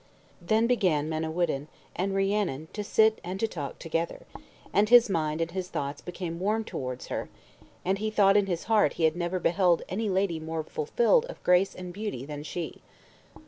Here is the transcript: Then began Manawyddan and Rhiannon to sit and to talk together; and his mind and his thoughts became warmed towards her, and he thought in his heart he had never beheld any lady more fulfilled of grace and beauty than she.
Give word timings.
Then 0.41 0.65
began 0.65 1.07
Manawyddan 1.07 1.67
and 1.95 2.15
Rhiannon 2.15 2.69
to 2.73 2.83
sit 2.83 3.21
and 3.23 3.39
to 3.39 3.47
talk 3.47 3.77
together; 3.77 4.25
and 4.73 4.89
his 4.89 5.11
mind 5.11 5.41
and 5.41 5.51
his 5.51 5.67
thoughts 5.69 6.01
became 6.01 6.39
warmed 6.39 6.65
towards 6.65 7.09
her, 7.09 7.29
and 7.85 7.99
he 7.99 8.09
thought 8.09 8.35
in 8.35 8.47
his 8.47 8.63
heart 8.63 8.93
he 8.93 9.03
had 9.03 9.15
never 9.15 9.37
beheld 9.39 9.83
any 9.87 10.09
lady 10.09 10.39
more 10.39 10.63
fulfilled 10.63 11.25
of 11.25 11.43
grace 11.43 11.75
and 11.75 11.93
beauty 11.93 12.25
than 12.25 12.41
she. 12.41 12.81